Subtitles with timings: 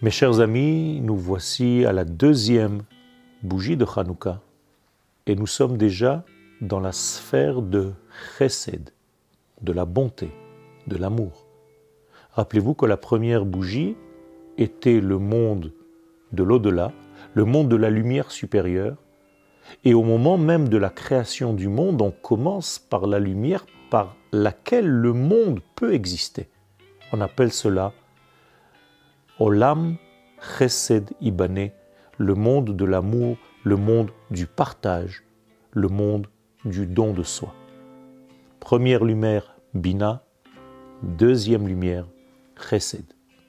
[0.00, 2.82] Mes chers amis, nous voici à la deuxième
[3.42, 4.40] bougie de Hanouka
[5.26, 6.24] et nous sommes déjà
[6.60, 7.90] dans la sphère de
[8.38, 8.90] Chesed,
[9.60, 10.30] de la bonté,
[10.86, 11.48] de l'amour.
[12.30, 13.96] Rappelez-vous que la première bougie
[14.56, 15.72] était le monde
[16.30, 16.92] de l'au-delà,
[17.34, 18.98] le monde de la lumière supérieure,
[19.82, 24.14] et au moment même de la création du monde, on commence par la lumière par
[24.30, 26.48] laquelle le monde peut exister.
[27.12, 27.92] On appelle cela
[29.40, 29.98] Olam
[30.40, 31.70] Chesed Ibane,
[32.16, 35.22] le monde de l'amour, le monde du partage,
[35.70, 36.26] le monde
[36.64, 37.54] du don de soi.
[38.58, 40.24] Première lumière, Bina,
[41.04, 42.08] deuxième lumière,
[42.68, 43.04] Chesed.